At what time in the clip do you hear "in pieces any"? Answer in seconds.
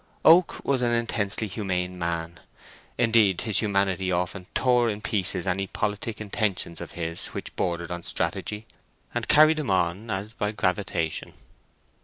4.89-5.67